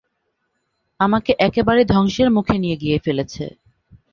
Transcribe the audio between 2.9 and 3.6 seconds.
ফেলেছে।